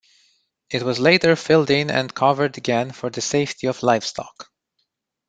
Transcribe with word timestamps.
It 0.71 0.81
was 0.81 0.97
later 0.99 1.35
filled 1.35 1.69
in 1.69 1.91
and 1.91 2.11
covered 2.11 2.57
again, 2.57 2.89
for 2.91 3.11
the 3.11 3.21
safety 3.21 3.67
of 3.67 3.83
livestock. 3.83 4.49